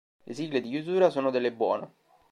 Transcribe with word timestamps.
Le 0.25 0.33
sigle 0.33 0.61
di 0.61 0.69
chiusura 0.69 1.11
sono 1.11 1.29
delle 1.29 1.51
Buono! 1.51 1.93